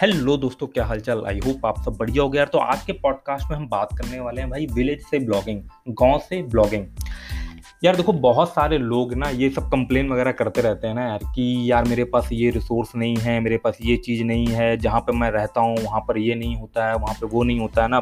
Hello 0.00 0.36
दोस्तों, 0.36 0.66
क्या 0.66 0.84
हालचाल? 0.84 1.24
आई 1.26 1.38
होप 1.38 1.66
आप 1.66 1.82
सब 1.84 1.96
बढ़िया 1.96 2.22
हो 2.22 2.28
गया 2.28 2.40
यार 2.40 2.48
तो 2.48 2.58
आज 2.58 2.84
के 2.84 2.92
पॉडकास्ट 2.92 3.50
में 3.50 3.56
हम 3.56 3.68
बात 3.68 3.88
करने 3.92 4.20
वाले 4.20 4.40
हैं 4.40 4.50
भाई, 4.50 4.66
विलेज 4.66 5.02
से 5.06 5.18
ब्लॉगिंग, 5.18 5.62
गाँव 5.88 6.18
से 6.18 6.42
ब्लॉगिंग। 6.42 6.86
यार 7.82 7.96
देखो, 7.96 8.12
बहुत 8.12 8.48
सारे 8.48 8.76
लोग 8.78 9.12
ना 9.14 9.28
ये 9.28 9.48
सब 9.50 9.62
कंप्लेन 9.70 10.08
वगैरह 10.08 10.32
करते 10.32 10.60
रहते 10.60 10.86
हैं 10.86 10.94
ना 10.94 11.02
यार 11.02 11.20
कि 11.34 11.70
यार 11.70 11.84
मेरे 11.84 12.04
पास 12.04 12.28
ये 12.32 12.50
रिसोर्स 12.50 12.94
नहीं 12.96 13.16
है, 13.16 13.38
मेरे 13.40 13.56
पास 13.56 13.78
ये 13.82 13.96
चीज़ 13.96 14.22
नहीं 14.24 14.46
है, 14.46 14.76
जहाँ 14.76 15.00
पे 15.00 15.12
मैं 15.12 15.30
रहता 15.30 15.60
हूँ, 15.60 15.76
वहाँ 15.76 16.00
पर 16.00 16.18
ये 16.18 16.34
नहीं 16.34 16.56
होता 16.56 16.88
है, 16.88 16.94
वहाँ 16.94 17.14
पे 17.14 17.26
वो 17.26 17.42
नहीं 17.42 17.58
होता 17.60 17.82
है 17.82 17.88
ना। 17.88 18.00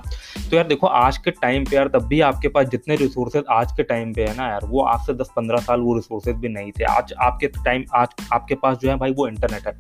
तो 0.51 0.57
यार 0.57 0.67
देखो, 0.67 0.87
आज 0.87 1.19
के 1.19 1.31
टाइम 1.31 1.65
पे 1.65 1.77
यार 1.77 1.89
तब 1.89 2.07
भी 2.07 2.21
आपके 2.21 2.49
पास 2.49 2.69
जितने 2.69 2.97
रिसोर्सेज 2.97 3.45
आज 3.51 3.73
के 3.73 3.83
टाइम 3.83 4.13
पे 4.15 4.25
है 4.25 4.37
ना 4.37 4.49
यार, 4.49 4.65
वो 4.65 4.83
आज 4.83 5.07
से 5.07 5.15
दस 5.15 5.31
पंद्रह 5.37 5.61
साल 5.61 5.81
वो 5.81 5.95
रिसोर्सेज 5.97 6.37
भी 6.37 6.49
नहीं 6.49 6.71
थे। 6.73 6.85
आज 6.85 7.13
आपके 7.21 7.47
टाइम 7.57 7.85
आज 7.95 8.15
आपके 8.33 8.55
पास 8.55 8.79
जो 8.79 8.91
है 8.91 8.97
भाई 8.97 9.13
वो 9.13 9.27
इंटरनेट 9.29 9.67
है। 9.67 9.75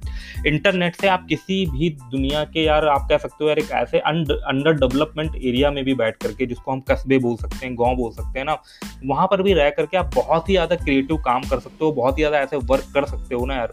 इंटरनेट 0.46 0.96
से 0.96 1.08
आप 1.08 1.26
किसी 1.28 1.64
भी 1.68 1.90
दुनिया 1.90 2.44
के 2.44 2.64
यार 2.64 2.86
आप 2.88 3.06
कह 3.10 3.18
सकते 3.18 3.44
हो 3.44 3.48
यार 3.48 3.58
एक 3.58 3.70
ऐसे 3.74 3.98
अंडर 4.00 4.72
डेवलपमेंट 4.74 5.36
एरिया 5.36 5.70
में 5.70 5.84
भी 5.84 5.94
बैठ 5.94 6.16
करके, 6.16 6.46
जिसको 6.46 6.72
हम 6.72 6.80
कस्बे 6.90 7.18
बोल 7.18 7.36
सकते 7.36 7.66
हैं, 7.66 7.74
गाँव 7.74 7.96
बोल 7.96 8.12
सकते 8.12 8.38
हैं 8.38 8.46
ना, 8.46 8.58
वहाँ 9.06 9.26
पर 9.26 9.42
भी 9.42 9.52
रह 9.52 9.70
करके 9.70 9.90
करके 9.92 9.96
आप 9.98 10.14
बहुत 10.16 10.48
ही 10.48 10.54
ज़्यादा 10.54 10.76
क्रिएटिव 10.76 11.16
काम 11.24 11.42
कर 11.42 11.60
सकते 11.60 11.84
हो, 11.84 11.92
बहुत 11.92 12.18
ही 12.18 12.22
ज़्यादा 12.22 12.38
ऐसे 12.38 12.56
वर्क 12.56 12.90
कर 12.94 13.04
सकते 13.06 13.34
हो 13.34 13.46
ना 13.46 13.54
यार, 13.54 13.72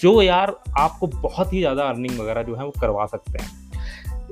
जो 0.00 0.22
यार 0.22 0.56
आपको 0.78 1.06
बहुत 1.06 1.52
ही 1.52 1.58
ज़्यादा 1.58 1.82
अर्निंग 1.84 2.18
वगैरह 2.20 2.42
जो 2.42 2.56
है 2.56 2.64
वो 2.64 2.72
करवा 2.80 3.06
सकते 3.06 3.38
हैं। 3.38 3.64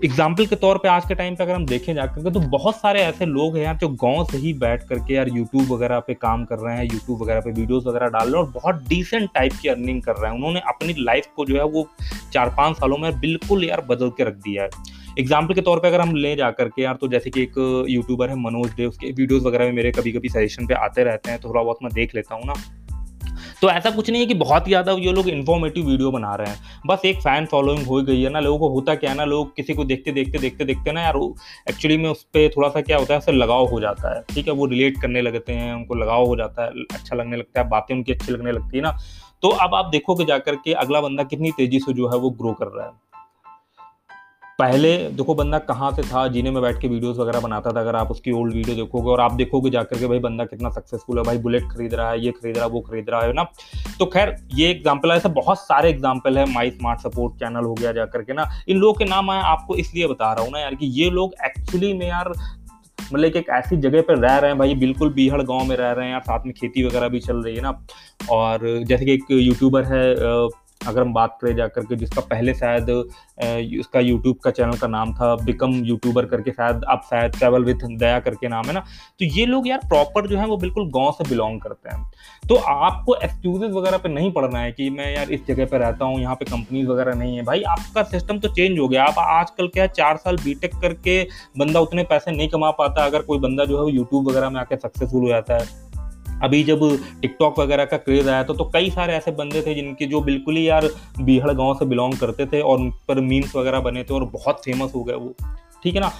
एग्ज़ाम्पल 0.04 0.46
के 0.46 0.56
तौर 0.56 0.78
पे 0.78 0.88
आज 0.88 1.04
के 1.08 1.14
टाइम 1.14 1.34
पे 1.34 1.42
अगर 1.44 1.54
हम 1.54 1.64
देखें 1.66 1.94
जाकर 1.94 2.22
के 2.22 2.30
तो 2.30 2.40
बहुत 2.48 2.76
सारे 2.76 3.00
ऐसे 3.02 3.26
लोग 3.26 3.56
हैं 3.56 3.64
यार 3.64 3.76
जो 3.76 3.88
गाँव 3.96 4.24
से 4.30 4.38
ही 4.38 4.52
बैठ 4.54 4.82
करके 4.88 5.14
यार 5.14 5.28
यूट्यूब 5.28 5.70
वगैरह 5.72 6.00
पे 6.00 6.14
काम 6.16 6.44
कर 6.44 6.58
रहे 6.58 6.76
हैं 6.76 6.84
यूट्यूब 6.84 7.22
वगैरह 7.22 7.40
पे 7.40 7.50
वीडियोस 7.50 7.84
वगैरह 7.86 8.08
डाल 8.08 8.28
रहे 8.28 8.36
हैं 8.36 8.46
और 8.46 8.50
बहुत 8.52 8.82
डिसेंट 8.88 9.28
टाइप 9.34 9.52
की 9.62 9.68
अर्निंग 9.68 10.02
कर 10.02 10.16
रहे 10.16 10.30
हैं। 10.30 10.36
उन्होंने 10.36 10.60
अपनी 10.68 10.94
लाइफ 10.98 11.26
को 11.36 11.44
जो 11.44 11.56
है 11.56 11.64
वो 11.66 11.88
चार 12.32 12.54
पाँच 12.56 12.76
सालों 12.76 12.96
में 12.98 13.10
बिल्कुल 13.20 13.64
यार 13.64 13.80
बदल 13.88 14.10
के 14.10 14.24
रख 14.24 14.34
दिया 14.44 14.62
है। 14.62 14.93
एग्ज़ाम्पल 15.18 15.54
के 15.54 15.60
तौर 15.60 15.78
पर 15.78 15.88
अगर 15.88 16.00
हम 16.00 16.14
ले 16.16 16.34
जा 16.36 16.50
करके 16.52 16.82
यार 16.82 16.94
तो 16.94 17.08
जैसे 17.08 17.30
कि 17.30 17.42
एक 17.42 17.58
यूट्यूबर 17.88 18.30
है 18.30 18.36
मनोज 18.36 18.70
देव 18.70 18.88
उसके 18.88 19.10
वीडियोज़ 19.12 19.44
वगैरह 19.44 19.64
में 19.64 19.72
मेरे 19.72 19.92
कभी 19.92 20.12
कभी 20.12 20.28
सजेशन 20.28 20.66
पे 20.66 20.74
आते 20.76 21.04
रहते 21.04 21.30
हैं 21.30 21.40
तो 21.40 21.48
थोड़ा 21.48 21.62
बहुत 21.62 21.78
मैं 21.82 21.92
देख 21.92 22.14
लेता 22.14 22.34
हूँ 22.34 22.46
ना। 22.46 22.54
तो 23.62 23.68
ऐसा 23.70 23.90
कुछ 23.90 24.08
नहीं 24.10 24.20
है 24.20 24.26
कि 24.26 24.34
बहुत 24.34 24.66
ज़्यादा 24.66 24.92
ये 24.92 25.12
लोग 25.12 25.28
इन्फॉर्मेटिव 25.28 25.86
वीडियो 25.86 26.10
बना 26.10 26.34
रहे 26.34 26.48
हैं। 26.48 26.80
बस 26.86 27.04
एक 27.04 27.20
फ़ैन 27.20 27.46
फॉलोइंग 27.46 27.86
हो 27.86 28.00
गई 28.02 28.22
है 28.22 28.30
ना, 28.30 28.40
लोगों 28.40 28.58
को 28.58 28.68
होता 28.68 28.94
क्या 28.94 29.10
है 29.10 29.16
ना, 29.16 29.24
लोग 29.24 29.54
किसी 29.56 29.74
को 29.74 29.84
देखते 29.84 30.12
देखते 30.12 30.38
देखते 30.38 30.64
देखते 30.64 30.92
ना 30.92 31.02
यार 31.02 31.16
एक्चुअली 31.68 31.96
में 31.96 32.08
उस 32.10 32.22
पर 32.24 32.48
थोड़ा 32.56 32.68
सा 32.68 32.80
क्या 32.80 32.98
होता 32.98 33.14
है, 33.14 33.18
उससे 33.18 33.32
लगाव 33.32 33.66
हो 33.66 33.80
जाता 33.80 34.14
है। 34.14 34.22
ठीक 34.34 34.48
है, 34.48 34.52
वो 34.52 34.66
रिलेट 34.66 35.00
करने 35.02 35.22
लगते 35.22 35.52
हैं, 35.52 35.72
उनको 35.74 35.94
लगाव 35.94 36.26
हो 36.26 36.36
जाता 36.36 36.64
है 36.64 36.84
अच्छा 36.94 37.16
लगने 37.16 37.36
लगता 37.36 37.60
है, 37.60 37.68
बातें 37.68 37.94
उनकी 37.94 38.12
अच्छी 38.12 38.32
लगने 38.32 38.52
लगती 38.52 38.76
है 38.76 38.82
ना। 38.82 38.96
तो 39.42 39.48
अब 39.48 39.74
आप 39.74 39.88
देखोगे 39.92 40.24
जाकर 40.24 40.56
के 40.56 40.72
अगला 40.74 41.00
बंदा 41.00 41.24
कितनी 41.24 41.50
तेज़ी 41.50 41.80
से 41.80 41.92
जो 41.92 42.08
है 42.08 42.18
वो 42.18 42.30
ग्रो 42.32 42.52
कर 42.52 42.66
रहा 42.66 42.86
है। 42.86 42.92
पहले 44.58 44.96
देखो 45.10 45.34
बंदा 45.34 45.58
कहाँ 45.58 45.90
से 45.92 46.02
था, 46.02 46.26
जीने 46.28 46.50
में 46.50 46.60
बैठ 46.62 46.80
के 46.80 46.88
वीडियोस 46.88 47.16
वगैरह 47.18 47.40
बनाता 47.40 47.70
था, 47.70 47.80
अगर 47.80 47.96
आप 47.96 48.10
उसकी 48.10 48.32
ओल्ड 48.32 48.54
वीडियो 48.54 48.76
देखोगे 48.76 49.10
और 49.10 49.20
आप 49.20 49.32
देखोगे 49.32 49.70
जाकर 49.70 49.98
के 49.98 50.06
भाई 50.06 50.18
बंदा 50.18 50.44
कितना 50.44 50.70
सक्सेसफुल 50.70 51.18
है, 51.18 51.24
भाई 51.24 51.38
बुलेट 51.38 51.62
खरीद 51.70 51.94
रहा 51.94 52.10
है, 52.10 52.20
ये 52.24 52.30
खरीद 52.32 52.56
रहा 52.56 52.66
है, 52.66 52.70
वो 52.72 52.80
खरीद 52.80 53.10
रहा 53.10 53.20
है 53.22 53.32
ना? 53.32 53.44
तो 53.98 54.06
खैर, 54.06 54.34
ये 54.54 54.70
एग्ज़ाम्पल 54.70 55.10
ऐसे 55.10 55.28
बहुत 55.30 55.58
सारे 55.58 55.90
एग्ज़ाम्पल 55.90 56.38
है 56.38 56.44
माई 56.52 56.70
स्मार्ट 56.70 57.00
सपोर्ट 57.00 57.34
चैनल 57.40 57.64
हो 57.64 57.74
गया 57.74 57.92
जाकर 57.92 58.22
के 58.22 58.32
ना, 58.32 58.48
इन 58.68 58.76
लोगों 58.76 58.94
के 58.94 59.04
नाम 59.04 59.28
मैं 59.28 59.40
आपको 59.44 59.76
इसलिए 59.76 60.06
बता 60.08 60.32
रहा 60.32 60.44
हूँ 60.44 60.52
ना 60.52 60.60
यार 60.60 60.74
कि 60.74 60.86
ये 61.00 61.10
लोग 61.10 61.34
एक्चुअली 61.46 61.92
में 61.94 62.06
यार 62.08 62.32
मतलब 63.12 63.36
एक 63.36 63.48
ऐसी 63.50 63.76
जगह 63.76 64.02
पर 64.02 64.18
रह 64.18 64.36
रहे 64.36 64.50
हैं 64.50 64.58
भाई, 64.58 64.74
बिल्कुल 64.76 65.12
बीहड़ 65.14 65.42
गाँव 65.42 65.64
में 65.64 65.76
रह 65.76 65.90
रहे 65.92 66.04
हैं 66.04 66.12
यार 66.12 66.20
साथ 66.22 66.46
में 66.46 66.54
खेती 66.54 66.84
वगैरह 66.84 67.08
भी 67.08 67.20
चल 67.20 67.36
रही 67.36 67.54
है 67.56 67.62
ना? 67.62 67.78
और 68.30 68.84
जैसे 68.84 69.04
कि 69.04 69.12
एक 69.12 69.30
यूट्यूबर 69.30 69.84
है 69.84 70.14
अगर 70.86 71.00
हम 71.00 71.12
बात 71.14 71.38
करें 71.42 71.54
जाकर 71.56 71.84
के 71.84 71.96
जिसका 71.96 72.20
पहले 72.24 72.54
शायद 72.54 72.90
उसका 73.80 74.00
यूट्यूब 74.00 74.36
का 74.44 74.50
चैनल 74.50 74.76
का 74.78 74.86
नाम 74.88 75.12
था 75.14 75.34
बिकम 75.36 75.72
यूट्यूबर 75.84 76.24
करके 76.26 76.50
शायद 76.52 76.84
अब 76.88 77.00
शायद 77.04 77.32
ट्रेवल 77.32 77.64
विथ 77.64 77.86
दया 77.98 78.18
करके 78.20 78.48
नाम 78.48 78.66
है 78.66 78.72
ना? 78.72 78.80
तो 78.80 79.24
ये 79.26 79.46
लोग 79.46 79.68
यार 79.68 79.78
प्रॉपर 79.88 80.26
जो 80.26 80.38
है 80.38 80.46
वो 80.46 80.56
बिल्कुल 80.56 80.90
गाँव 80.90 81.10
से 81.12 81.28
बिलोंग 81.28 81.60
करते 81.60 81.94
हैं। 81.94 82.02
तो 82.42 82.54
आपको 82.56 83.14
एक्सक्यूजेज 83.16 83.70
वगैरह 83.72 83.98
पे 83.98 84.08
नहीं 84.08 84.30
पढ़ना 84.32 84.58
है 84.58 84.72
कि 84.72 84.88
मैं 84.90 85.14
यार 85.14 85.30
इस 85.32 85.46
जगह 85.46 85.66
पे 85.66 85.78
रहता 85.78 86.04
हूँ, 86.04 86.20
यहाँ 86.20 86.34
पे 86.34 86.44
कंपनीज़ 86.44 86.88
वगैरह 86.88 87.14
नहीं 87.14 87.36
है। 87.36 87.42
भाई, 87.44 87.62
आपका 87.68 88.02
सिस्टम 88.04 88.38
तो 88.38 88.48
चेंज 88.48 88.78
हो 88.78 88.88
गया। 88.88 89.04
आप 89.04 89.18
आजकल 89.18 89.68
क्या 89.68 89.86
चार 89.88 90.16
साल 90.16 90.36
बीटेक 90.44 90.74
करके 90.82 91.22
बंदा 91.58 91.80
उतने 91.80 92.04
पैसे 92.04 92.30
नहीं 92.30 92.48
कमा 92.48 92.70
पाता। 92.72 93.04
अगर 93.04 93.22
कोई 93.22 93.38
बंदा 93.38 93.64
जो 93.64 93.76
है 93.76 93.82
वो 93.82 93.88
यूट्यूब 93.90 94.28
वगैरह 94.28 94.50
में 94.50 94.60
आके 94.60 94.76
सक्सेसफुल 94.76 95.22
हो 95.22 95.28
जाता 95.28 95.54
है 95.54 95.82
अभी 96.42 96.62
जब 96.64 96.80
टिकटॉक 97.22 97.58
वगैरह 97.58 97.84
का 97.84 97.96
क्रेज 97.96 98.28
आया 98.28 98.44
था 98.44 98.54
तो 98.54 98.64
कई 98.64 98.90
सारे 98.90 99.12
ऐसे 99.12 99.30
बंदे 99.30 99.62
थे 99.62 99.74
जिनके 99.74 100.06
जो 100.06 100.20
बिल्कुल 100.20 100.56
ही 100.56 100.68
यार 100.68 100.88
बीहड़ 101.20 101.50
गाँव 101.50 101.74
से 101.74 101.84
बिलोंग 101.84 102.14
करते 102.14 102.46
थे 102.46 102.60
और 102.60 102.78
उन 102.78 102.90
पर 103.08 103.20
मीम्स 103.20 103.56
वगैरह 103.56 103.80
बने 103.80 104.04
थे 104.04 104.14
और 104.14 104.24
बहुत 104.24 104.60
फ़ेमस 104.64 104.92
हो 104.94 105.04
गए 105.04 105.14
वो। 105.14 105.34
ठीक 105.82 105.94
है 105.94 106.00
ना? 106.00 106.10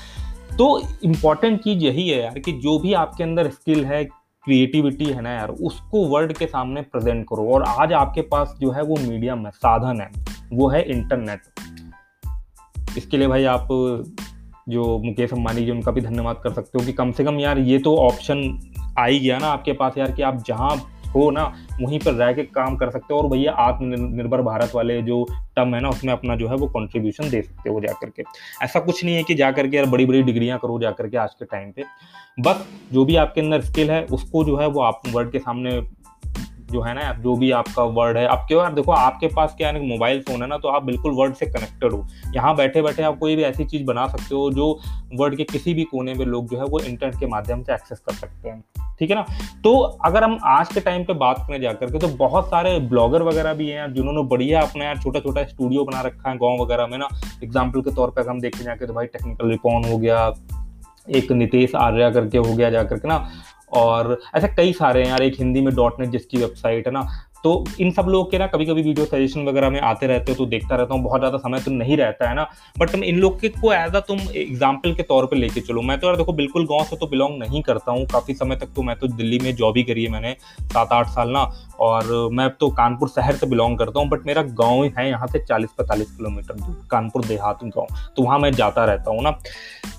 तो 0.59 0.83
इंपॉर्टेंट 1.05 1.61
चीज़ 1.61 1.85
यही 1.85 2.09
है 2.09 2.23
यार 2.23 2.39
कि 2.39 2.53
जो 2.53 2.79
भी 2.79 2.93
आपके 2.93 3.25
अंदर 3.25 3.51
स्किल 3.51 3.85
है 3.85 4.05
क्रिएटिविटी 4.05 5.05
है 5.05 5.21
ना 5.21 5.31
यार, 5.31 5.51
उसको 5.51 6.05
वर्ल्ड 6.07 6.33
के 6.33 6.47
सामने 6.47 6.81
प्रेजेंट 6.83 7.25
करो। 7.25 7.49
और 7.55 7.63
आज 7.63 7.93
आपके 7.93 8.23
पास 8.23 8.57
जो 8.61 8.71
है 8.71 8.83
वो 8.83 8.97
मीडियम 8.97 9.47
है, 9.47 9.51
साधन 9.51 10.01
है, 10.01 10.11
वो 10.53 10.69
है 10.69 10.83
इंटरनेट 10.91 11.41
इसके 12.97 13.17
लिए 13.17 13.29
भाई 13.29 13.45
आप 13.45 13.69
जो 14.69 14.99
मुकेश 14.99 15.33
अंबानी 15.33 15.65
जी, 15.65 15.71
उनका 15.71 15.93
भी 15.93 16.01
धन्यवाद 16.01 16.41
कर 16.45 16.53
सकते 16.53 16.79
हो 16.79 16.85
कि 16.87 16.93
कम 16.93 17.11
से 17.13 17.25
कम 17.25 17.39
यार 17.41 17.59
ये 17.59 17.79
तो 17.79 17.97
ऑप्शन 17.97 18.43
आ 18.99 19.05
ही 19.07 19.19
गया 19.21 19.39
ना 19.39 19.47
आपके 19.49 19.73
पास 19.73 19.99
यार 19.99 20.13
कि 20.13 20.23
आप 20.23 20.43
जहाँ 20.47 20.77
हो 21.15 21.31
ना, 21.31 21.43
वहीं 21.81 21.99
पर 22.01 22.13
रह 22.13 22.33
के 22.33 22.43
काम 22.45 22.77
कर 22.77 22.91
सकते 22.91 23.15
हो 23.15 23.21
और 23.21 23.29
भैया 23.29 23.53
आत्मनिर्भर 23.53 24.41
भारत 24.43 24.73
वाले 24.75 25.01
जो 25.03 25.23
टर्म 25.57 25.75
है 25.75 25.81
ना, 25.81 25.89
उसमें 25.89 26.13
अपना 26.13 26.37
जो 26.37 26.49
है 26.49 26.57
वो 26.57 26.67
कंट्रीब्यूशन 26.69 27.31
दे 27.31 27.43
सकते 27.43 27.71
हो 27.71 27.81
जा 27.81 27.93
करके 27.93 28.23
ऐसा 28.63 28.81
कुछ 28.81 29.05
नहीं 29.05 29.15
है 29.15 29.23
कि 29.23 29.35
जा 29.35 29.51
करके 29.53 29.77
यार 29.77 29.87
बड़ी 29.87 30.07
बड़ी 30.07 30.23
डिग्रियाँ 30.23 30.59
करो 30.59 30.79
जा 30.81 30.91
करके 30.91 31.17
आज 31.17 31.35
के 31.35 31.45
टाइम 31.45 31.71
पे। 31.73 31.85
बस 32.41 32.67
जो 32.93 33.05
भी 33.05 33.17
आपके 33.17 33.41
अंदर 33.41 33.61
स्किल 33.61 33.91
है, 33.91 34.05
उसको 34.05 34.45
जो 34.45 34.57
है 34.57 34.67
वो 34.67 34.81
आप 34.83 35.03
वर्ल्ड 35.09 35.33
के 35.33 35.39
सामने 35.39 35.81
जो 36.65 36.83
है 36.83 36.95
ना 36.95 37.13
जो 37.15 37.35
भी 37.37 37.51
आपका 37.53 37.83
वर्ड 37.95 38.17
है। 38.17 38.27
आपके 38.27 38.55
यार 38.55 38.73
देखो, 38.75 38.93
आपके 38.93 39.27
पास 39.27 39.55
क्या 39.57 39.69
है 39.69 39.87
मोबाइल 39.87 40.21
फ़ोन 40.23 40.43
है 40.43 40.49
ना 40.49 40.59
तो 40.59 40.69
आप 40.69 40.85
बिल्कुल 40.85 41.13
वर्ड 41.15 41.35
से 41.35 41.47
कनेक्टेड 41.47 41.93
हो। 41.93 42.07
यहाँ 42.35 42.55
बैठे 42.57 42.83
बैठे 42.83 43.03
आप 43.03 43.19
कोई 43.19 43.37
भी 43.37 43.43
ऐसी 43.43 43.65
चीज़ 43.65 43.85
बना 43.85 44.07
सकते 44.09 44.35
हो 44.35 44.51
जो 44.53 44.71
वर्ल्ड 45.15 45.37
के 45.37 45.45
किसी 45.45 45.75
भी 45.75 45.85
कोने 45.85 46.15
में 46.15 46.25
लोग 46.27 46.49
जो 46.49 46.59
है 46.59 46.65
वो 46.65 46.81
इंटरनेट 46.81 47.19
के 47.21 47.27
माध्यम 47.27 47.63
से 47.63 47.75
एक्सेस 47.75 47.99
कर 47.99 48.15
सकते 48.15 48.49
हैं। 48.49 48.63
ठीक 48.99 49.11
है 49.11 49.17
ना? 49.17 49.25
तो 49.65 49.79
अगर 50.07 50.25
हम 50.25 50.39
आज 50.47 50.69
के 50.69 50.81
टाइम 50.81 51.05
पे 51.05 51.13
बात 51.15 51.39
करें 51.39 51.61
जाकर 51.61 51.91
के 51.91 51.99
तो 51.99 52.09
बहुत 52.17 52.47
सारे 52.47 52.79
ब्लॉगर 52.81 53.23
वगैरह 53.23 53.55
भी 53.55 53.69
हैं 53.69 53.93
जिन्होंने 53.95 54.23
बढ़िया 54.29 54.61
अपना 54.63 54.85
यार 54.85 54.99
छोटा 54.99 55.21
छोटा 55.21 55.45
स्टूडियो 55.45 55.85
बना 55.85 56.01
रखा 56.01 56.31
है 56.31 56.37
गाँव 56.37 56.63
वगैरह 56.63 56.87
में 56.87 56.99
ना। 56.99 57.09
एग्ज़ाम्पल 57.45 57.81
के 57.81 57.95
तौर 57.95 58.11
पर 58.11 58.21
अगर 58.21 58.31
हम 58.31 58.41
देखें 58.41 58.63
जाके 58.65 58.87
तो 58.87 58.95
भाई 58.95 59.07
टेक्निकल 59.07 59.51
रिपॉन 59.51 59.85
हो 59.85 59.99
गया, 59.99 60.33
एक 61.09 61.33
नितेश 61.33 61.75
आर्या 61.77 62.11
करके 62.11 62.39
हो 62.39 62.55
गया 62.55 62.71
जाकर 62.71 62.99
के 62.99 63.09
ना 63.09 63.17
और 63.77 64.19
ऐसे 64.35 64.49
कई 64.49 64.73
सारे 64.73 65.03
हैं 65.03 65.09
यार, 65.09 65.23
एक 65.23 65.35
हिंदी 65.39 65.61
में 65.61 65.75
डॉट 65.75 66.01
नेट 66.01 66.11
जिसकी 66.11 66.39
वेबसाइट 66.39 66.87
है 66.87 66.93
ना 66.93 67.07
तो 67.45 67.65
इन 67.81 67.91
सब 67.91 68.07
लोग 68.09 68.31
के 68.31 68.39
ना 68.39 68.47
कभी 68.47 68.67
कभी 68.67 68.83
वीडियो 68.83 69.07
सजेशन 69.07 69.45
वगैरह 69.45 69.71
में 69.71 69.81
आते 69.83 70.07
रहते 70.07 70.33
हो 70.33 70.37
तो 70.37 70.47
देखता 70.47 70.77
रहता 70.77 70.95
हूँ, 70.95 71.03
बहुत 71.03 71.21
ज़्यादा 71.21 71.39
समय 71.39 71.61
तो 71.61 71.71
नहीं 71.71 71.97
रहता 71.97 72.29
है 72.29 72.35
ना। 72.35 72.47
बट 72.77 72.95
इन 72.97 73.19
लोग 73.19 73.41
के 73.41 73.49
को 73.51 73.73
एज 73.73 73.95
अ 73.95 74.01
तुम 74.01 74.21
एग्ज़ाम्पल 74.35 74.95
के 74.95 75.03
तौर 75.03 75.27
पर 75.27 75.37
लेके 75.37 75.61
चलो। 75.61 75.83
मैं 75.83 75.99
तो 76.01 76.07
यार 76.07 76.17
देखो, 76.17 76.33
बिल्कुल 76.33 76.67
गाँव 76.67 76.85
से 76.85 76.97
तो 76.97 77.07
बिलोंग 77.07 77.39
नहीं 77.39 77.63
करता 77.63 77.93
हूँ। 77.93 78.07
काफ़ी 78.07 78.35
समय 78.35 78.57
तक 78.57 78.69
तो 78.77 78.83
मैं 78.83 78.97
तो 78.97 79.09
दिल्ली 79.09 79.39
में 79.39 79.55
जॉब 79.57 79.77
ही 79.77 79.83
करी 79.83 80.05
है 80.05 80.11
मैंने 80.11 80.33
सात 80.65 80.93
आठ 80.93 81.09
साल 81.09 81.31
ना। 81.31 81.43
और 81.81 82.29
मैं 82.33 82.49
तो 82.51 82.69
कानपुर 82.73 83.09
शहर 83.09 83.37
से 83.37 83.47
बिलोंग 83.47 83.79
करता 83.79 84.01
हूँ 84.01 84.09
बट 84.09 84.27
मेरा 84.27 84.43
गाँव 84.61 84.85
है 84.99 85.09
यहाँ 85.09 85.27
से 85.27 85.39
चालीस 85.39 85.71
पैंतालीस 85.71 86.11
किलोमीटर 86.11 86.55
दूर, 86.55 86.77
कानपुर 86.91 87.25
देहात 87.25 87.65
गाँव। 87.65 87.87
तो 88.17 88.23
वहाँ 88.23 88.39
मैं 88.39 88.53
जाता 88.53 88.85
रहता 88.85 89.11
हूँ 89.11 89.23
ना। 89.23 89.31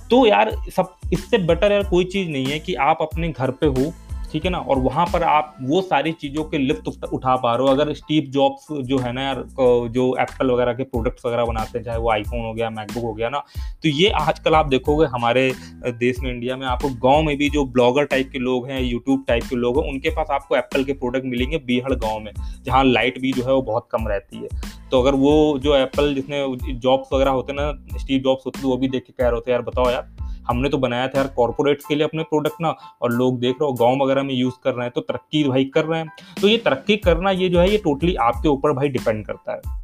तो 0.09 0.25
यार 0.25 0.51
सब, 0.75 0.95
इससे 1.13 1.37
बेटर 1.37 1.71
यार 1.71 1.83
कोई 1.83 2.05
चीज़ 2.05 2.29
नहीं 2.29 2.45
है 2.45 2.59
कि 2.59 2.75
आप 2.75 2.97
अपने 3.01 3.29
घर 3.29 3.51
पे 3.51 3.67
हो 3.67 3.91
ठीक 4.31 4.45
है 4.45 4.51
ना? 4.51 4.57
और 4.59 4.79
वहाँ 4.79 5.05
पर 5.05 5.23
आप 5.23 5.55
वो 5.61 5.81
सारी 5.81 6.11
चीज़ों 6.13 6.43
के 6.45 6.57
लिफ्ट 6.57 6.87
उठा 7.05 7.35
पा 7.35 7.53
रहे 7.55 7.67
हो। 7.67 7.73
अगर 7.73 7.93
स्टीव 7.93 8.23
जॉब्स 8.31 8.67
जो 8.83 8.97
है 8.99 9.11
ना 9.13 9.21
यार 9.21 9.43
जो 9.89 10.15
एप्पल 10.21 10.51
वगैरह 10.51 10.73
के 10.73 10.83
प्रोडक्ट्स 10.85 11.25
वगैरह 11.25 11.45
बनाते 11.45 11.77
हैं, 11.77 11.85
चाहे 11.85 11.97
वो 11.97 12.09
आईफोन 12.11 12.45
हो 12.45 12.53
गया 12.53 12.69
मैकबुक 12.69 13.03
हो 13.03 13.13
गया 13.13 13.29
ना 13.29 13.43
तो 13.83 13.89
ये 13.89 14.09
आजकल 14.17 14.55
आप 14.55 14.67
देखोगे 14.67 15.05
हमारे 15.07 15.51
देश 15.87 16.19
में 16.19 16.31
इंडिया 16.31 16.57
में 16.57 16.65
आपको 16.67 16.89
गाँव 17.03 17.23
में 17.23 17.35
भी 17.37 17.49
जो 17.49 17.65
ब्लॉगर 17.67 18.05
टाइप 18.05 18.29
के 18.31 18.39
लोग 18.39 18.67
हैं 18.69 18.81
यूट्यूब 18.81 19.23
टाइप 19.27 19.43
के 19.43 19.55
लोग 19.55 19.79
हैं, 19.79 19.89
उनके 19.89 20.09
पास 20.09 20.27
आपको 20.31 20.55
एप्पल 20.55 20.83
के 20.83 20.93
प्रोडक्ट 20.95 21.25
मिलेंगे 21.25 21.57
बीहड़ 21.65 21.93
गाँव 21.93 22.19
में, 22.19 22.31
जहाँ 22.63 22.83
लाइट 22.83 23.19
भी 23.21 23.31
जो 23.31 23.43
है 23.43 23.53
वो 23.53 23.61
बहुत 23.63 23.87
कम 23.91 24.07
रहती 24.07 24.37
है। 24.37 24.73
तो 24.91 25.01
अगर 25.01 25.15
वो 25.15 25.59
जो 25.59 25.75
एप्पल 25.75 26.13
जिसने 26.15 26.73
जॉब्स 26.73 27.13
वगैरह 27.13 27.31
होते 27.31 27.53
ना 27.53 27.71
स्टीव 27.97 28.21
जॉब्स 28.21 28.45
होते 28.45 28.61
वो 28.63 28.77
भी 28.77 28.87
देख 28.87 29.03
के 29.03 29.13
कह 29.13 29.23
रहे 29.23 29.33
होते 29.33 29.51
यार, 29.51 29.61
बताओ 29.61 29.89
यार 29.89 30.07
हमने 30.47 30.69
तो 30.69 30.77
बनाया 30.77 31.07
था 31.07 31.17
यार 31.17 31.27
कॉर्पोरेट 31.27 31.81
के 31.87 31.95
लिए 31.95 32.03
अपने 32.03 32.23
प्रोडक्ट 32.23 32.61
ना, 32.61 32.75
और 33.01 33.11
लोग 33.11 33.39
देख 33.39 33.55
रहे 33.61 33.65
हो, 33.65 33.73
गाँव 33.75 34.03
वगैरह 34.03 34.23
में 34.23 34.33
यूज़ 34.33 34.55
कर 34.63 34.73
रहे 34.73 34.85
हैं 34.85 34.91
तो 34.95 35.01
तरक्की 35.03 35.43
भाई 35.43 35.65
कर 35.65 35.85
रहे 35.85 35.99
हैं। 35.99 36.09
तो 36.41 36.47
ये 36.47 36.57
तरक्की 36.57 36.97
करना 36.97 37.31
ये 37.31 37.49
जो 37.49 37.59
है, 37.59 37.69
ये 37.69 37.77
टोटली 37.77 38.15
आपके 38.21 38.49
ऊपर 38.49 38.73
भाई 38.73 38.89
डिपेंड 38.89 39.25
करता 39.25 39.53
है। 39.53 39.83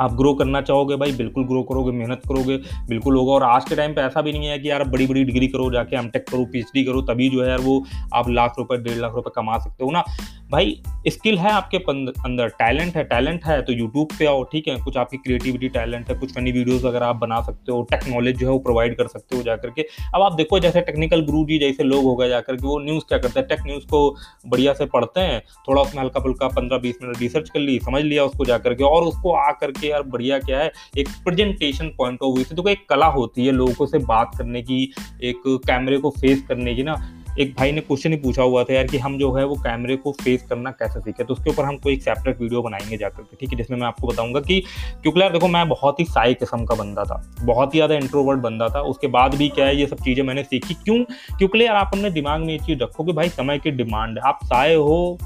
आप 0.00 0.14
ग्रो 0.16 0.32
करना 0.34 0.60
चाहोगे 0.60 0.96
भाई, 0.96 1.12
बिल्कुल 1.12 1.44
ग्रो 1.44 1.62
करोगे, 1.62 1.92
मेहनत 1.92 2.22
करोगे, 2.28 2.56
बिल्कुल 2.88 3.16
होगा। 3.16 3.32
और 3.32 3.42
आज 3.44 3.64
के 3.64 3.76
टाइम 3.76 3.94
पे 3.94 4.00
ऐसा 4.00 4.22
भी 4.22 4.32
नहीं 4.32 4.46
है 4.46 4.58
कि 4.58 4.70
यार 4.70 4.84
बड़ी 4.84 5.06
बड़ी 5.06 5.24
डिग्री 5.24 5.48
करो, 5.48 5.70
जाके 5.72 5.96
एम 5.96 6.08
टेक 6.08 6.28
करो 6.28 6.44
पीएचडी 6.44 6.84
करो, 6.84 7.02
तभी 7.04 7.28
जो 7.28 7.42
है 7.42 7.48
यार 7.48 7.60
वो 7.60 7.82
आप 8.14 8.28
लाख 8.30 8.54
रुपए, 8.58 8.76
डेढ़ 8.78 8.98
लाख 8.98 9.14
रुपए 9.14 9.30
कमा 9.34 9.58
सकते 9.58 9.84
हो 9.84 9.90
ना। 9.90 10.04
भाई 10.50 10.76
स्किल 11.08 11.38
है 11.38 11.50
आपके 11.50 11.76
अंदर 11.78 12.48
टैलेंट 12.48 12.96
है 12.96 13.02
टैलेंट 13.04 13.44
है 13.44 13.60
तो 13.62 13.72
यूट्यूब 13.72 14.08
पे 14.18 14.26
आओ, 14.26 14.42
ठीक 14.42 14.66
है? 14.68 14.76
कुछ 14.76 14.96
आपकी 14.96 15.16
क्रिएटिविटी 15.16 15.68
टैलेंट 15.70 16.08
है, 16.08 16.14
कुछ 16.14 16.34
फनी 16.34 16.52
वीडियोस 16.52 16.84
अगर 16.84 17.02
आप 17.02 17.16
बना 17.16 17.40
सकते 17.42 17.72
हो 17.72 17.82
टेक 17.90 18.00
नॉलेज 18.08 18.36
जो 18.38 18.46
है 18.46 18.52
वो 18.52 18.58
प्रोवाइड 18.58 18.96
कर 18.96 19.06
सकते 19.06 19.36
हो 19.36 19.42
जाकर 19.42 19.70
के। 19.70 19.82
अब 20.14 20.22
आप 20.22 20.32
देखो, 20.32 20.58
जैसे 20.58 20.80
टेक्निकल 20.80 21.24
गुरु 21.26 21.44
जी 21.44 21.58
जैसे 21.58 21.84
लोग 21.84 22.04
हो 22.04 22.14
गए 22.16 22.28
जाकर 22.28 22.56
के, 22.56 22.66
वो 22.66 22.78
न्यूज़ 22.78 23.04
क्या 23.08 23.18
करते 23.18 23.40
हैं? 23.40 23.48
टेक 23.48 23.60
न्यूज़ 23.66 23.86
को 23.86 24.16
बढ़िया 24.46 24.72
से 24.72 24.86
पढ़ते 24.86 25.20
हैं, 25.20 25.40
थोड़ा 25.68 25.82
उसमें 25.82 26.02
हल्का 26.02 26.20
फुल्का 26.20 26.48
पंद्रह 26.50 26.78
बीस 26.78 26.98
मिनट 27.02 27.20
रिसर्च 27.20 27.48
कर 27.50 27.60
ली, 27.60 27.78
समझ 27.78 28.02
लिया 28.02 28.24
उसको 28.24 28.44
जाकर 28.44 28.74
के, 28.74 28.84
और 28.84 29.02
उसको 29.02 29.32
आ 29.34 29.50
करके 29.52 29.81
यार 29.88 30.02
बढ़िया 30.02 30.38
क्या 30.38 30.58
है, 30.58 30.70
एक 30.98 31.08
प्रेजेंटेशन 31.24 31.88
पॉइंट 31.98 32.22
ऑफ़ 32.22 32.34
व्यू 32.34 32.44
से। 32.44 32.54
देखो, 32.54 32.68
एक 32.68 32.88
कला 32.88 33.06
होती 33.08 33.46
है 33.46 33.52
लोगों 33.52 33.86
से 33.86 33.98
बात 33.98 34.36
करने 34.38 34.62
की, 34.62 34.82
एक 35.22 35.42
कैमरे 35.66 35.98
को 35.98 36.10
फेस 36.10 36.44
करने 36.48 36.74
की 36.74 36.82
ना। 36.82 37.02
एक 37.40 37.54
भाई 37.58 37.72
ने 37.72 37.80
क्वेश्चन 37.80 38.10
ही 38.10 38.16
पूछा 38.16 38.42
हुआ 38.42 38.62
था 38.64 38.72
यार 38.74 38.86
कि 38.86 38.98
हम 38.98 39.16
जो 39.18 39.30
है 39.32 39.44
वो 39.44 39.54
कैमरे 39.56 39.94
को 39.96 40.10
फेस 40.12 40.42
करना 40.42 40.70
कैसे 40.70 41.00
सीखे? 41.00 41.24
तो 41.24 41.34
उसके 41.34 41.50
ऊपर 41.50 41.64
हम 41.64 41.76
कोई 41.76 41.92
एक 41.92 42.02
सेपरेट 42.02 42.40
वीडियो 42.40 42.62
बनाएँगे 42.62 42.96
जाकर 42.96 43.22
के, 43.22 43.36
ठीक 43.36 43.52
है, 43.52 43.56
जिसमें 43.56 43.78
मैं 43.78 43.86
आपको 43.86 44.06
बताऊँगा 44.06 44.40
कि 44.40 44.60
क्योंकि 45.02 45.20
यार 45.20 45.32
देखो, 45.32 45.48
मैं 45.48 45.68
बहुत 45.68 46.00
ही 46.00 46.04
साई 46.04 46.34
किस्म 46.34 46.64
का 46.64 46.74
बंदा 46.74 47.04
था, 47.04 47.22
बहुत 47.42 47.74
ही 47.74 47.78
ज़्यादा 47.78 47.94
इंट्रोवर्ट 47.94 48.40
बंदा 48.40 48.68
था। 48.68 48.80
उसके 48.82 49.06
बाद 49.08 49.34
भी 49.34 49.48
क्या 49.48 49.66
है, 49.66 49.76
ये 49.76 49.86
सब 49.86 50.02
चीज़ें 50.04 50.22
मैंने 50.24 50.42
सीखी। 50.44 50.74
क्यों? 50.74 51.02
क्योंकि 51.38 51.64
यार 51.64 51.76
आप 51.76 51.90
अपने 51.94 52.10
दिमाग 52.10 52.40
में 52.40 52.48
ये 52.48 52.58
चीज़ 52.58 52.78
रखो 52.78 53.04
कि 53.04 53.12
भाई 53.12 53.28
समय 53.30 53.58
की 53.58 53.70
डिमांड 53.72 54.18
आप 54.18 54.38
साए 54.44 54.74
हो 54.74 55.18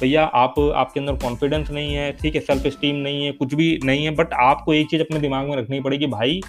भैया 0.00 0.24
आप, 0.24 0.54
आपके 0.74 1.00
अंदर 1.00 1.12
कॉन्फिडेंस 1.12 1.70
नहीं 1.70 1.94
है, 1.94 2.12
ठीक 2.12 2.34
है 2.34 2.40
सेल्फ 2.40 2.66
स्टीम 2.66 2.96
नहीं 2.96 3.24
है, 3.24 3.32
कुछ 3.32 3.54
भी 3.54 3.80
नहीं 3.84 4.04
है 4.04 4.10
बट 4.10 4.32
आपको 4.32 4.74
एक 4.74 4.90
चीज़ 4.90 5.02
अपने 5.02 5.20
दिमाग 5.20 5.48
में 5.48 5.56
रखनी 5.56 5.80
पड़ेगी, 5.80 6.06
भाई, 6.06 6.40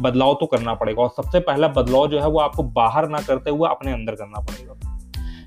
बदलाव 0.00 0.34
तो 0.34 0.46
करना 0.46 0.74
पड़ेगा। 0.74 1.02
और 1.02 1.08
सबसे 1.08 1.40
पहला 1.40 1.68
बदलाव 1.68 2.08
जो 2.08 2.20
है 2.20 2.28
वो 2.28 2.38
आपको 2.38 2.62
बाहर 2.62 3.08
ना 3.08 3.18
करते 3.18 3.50
हुए 3.50 3.68
अपने 3.68 3.92
अंदर 3.92 4.14
करना 4.14 4.40
पड़ेगा। 4.40 4.98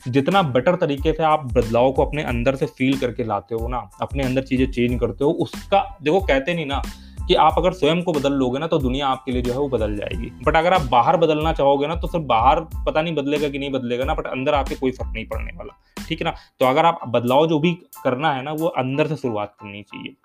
जितना 0.08 0.42
बेटर 0.42 0.76
तरीके 0.76 1.14
से 1.14 1.24
आप 1.24 1.46
बदलाव 1.54 1.92
को 1.92 2.06
अपने 2.06 2.24
अंदर 2.24 2.56
से 2.56 2.66
फील 2.66 2.98
करके 2.98 3.24
लाते 3.24 3.56
हो 3.56 3.68
ना, 3.68 3.90
अपने 4.02 4.24
अंदर 4.24 4.42
चीज़ें 4.42 4.72
चेंज 4.72 5.00
करते 5.00 5.24
हो, 5.24 5.32
उसका, 5.32 5.98
देखो, 6.04 6.20
कहते 6.20 6.54
नहीं 6.54 6.66
ना 6.66 6.82
कि 7.28 7.36
आप 7.36 7.56
अगर 7.58 7.74
स्वयं 7.74 8.04
को 8.04 8.14
बदल 8.14 8.34
लोगे 8.34 8.60
ना 8.60 8.68
तो 8.68 8.78
दुनिया 8.78 9.08
आपके 9.08 9.32
लिए 9.32 9.42
जो 9.42 9.54
है 9.54 9.60
वो 9.60 9.70
बदल 9.70 9.96
जाएगी। 9.96 10.32
बट 10.44 10.56
अगर 10.56 10.74
आप 10.74 10.82
बाहर 10.82 11.18
बदलना 11.18 11.54
चाहोगे 11.54 11.88
ना 11.88 11.96
तो 11.96 12.08
सिर्फ़ 12.08 12.26
बाहर 12.26 12.60
पता 12.60 13.02
नहीं 13.02 13.16
बदलेगा 13.16 13.50
कि 13.50 13.60
नहीं 13.60 13.72
बदलेगा 13.72 14.06
ना 14.06 14.14
बट 14.14 14.28
अंदर 14.28 14.54
आपके 14.54 14.76
कोई 14.76 14.92
फ़र्क 14.92 15.12
नहीं 15.14 15.26
पड़ने 15.26 15.52
वाला। 15.56 15.80
ठीक 16.08 16.22
है 16.22 16.26
ना? 16.26 16.32
तो 16.60 16.66
अगर 16.66 16.86
आप 16.86 17.00
बदलाव 17.08 17.48
जो 17.48 17.60
भी 17.60 17.72
करना 18.04 18.34
है 18.34 18.44
ना, 18.44 18.52
वो 18.52 18.68
अंदर 18.68 19.08
से 19.08 19.16
शुरुआत 19.16 19.56
करनी 19.60 19.84
चाहिए। 19.84 20.16